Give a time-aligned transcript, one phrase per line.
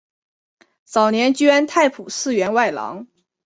[0.83, 3.05] 早年捐太仆寺员外郎。